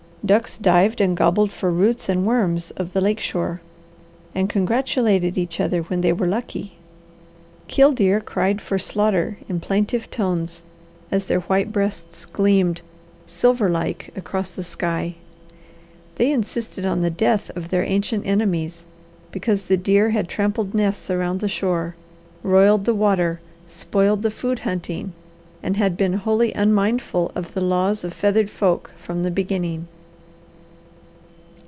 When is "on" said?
16.85-17.01